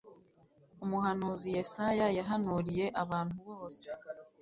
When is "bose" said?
3.47-3.85